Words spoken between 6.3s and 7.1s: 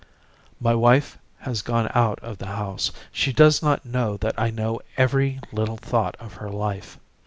her life.